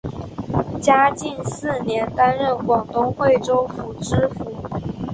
[0.81, 4.51] 嘉靖四年担任广东惠州府知府。